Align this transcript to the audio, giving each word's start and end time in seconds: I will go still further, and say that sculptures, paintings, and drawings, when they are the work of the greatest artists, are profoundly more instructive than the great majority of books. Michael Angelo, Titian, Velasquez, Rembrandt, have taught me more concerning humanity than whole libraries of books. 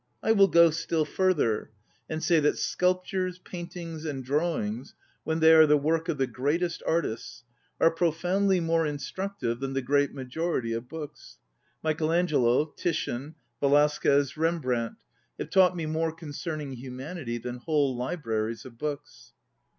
I 0.23 0.31
will 0.31 0.47
go 0.47 0.71
still 0.71 1.05
further, 1.05 1.69
and 2.09 2.23
say 2.23 2.39
that 2.39 2.57
sculptures, 2.57 3.37
paintings, 3.37 4.03
and 4.03 4.25
drawings, 4.25 4.95
when 5.25 5.41
they 5.41 5.53
are 5.53 5.67
the 5.67 5.77
work 5.77 6.09
of 6.09 6.17
the 6.17 6.25
greatest 6.25 6.81
artists, 6.87 7.43
are 7.79 7.91
profoundly 7.91 8.59
more 8.59 8.83
instructive 8.87 9.59
than 9.59 9.73
the 9.73 9.81
great 9.83 10.11
majority 10.11 10.73
of 10.73 10.89
books. 10.89 11.37
Michael 11.83 12.11
Angelo, 12.11 12.65
Titian, 12.75 13.35
Velasquez, 13.59 14.35
Rembrandt, 14.37 14.95
have 15.37 15.51
taught 15.51 15.75
me 15.75 15.85
more 15.85 16.11
concerning 16.11 16.71
humanity 16.71 17.37
than 17.37 17.57
whole 17.57 17.95
libraries 17.95 18.65
of 18.65 18.79
books. 18.79 19.33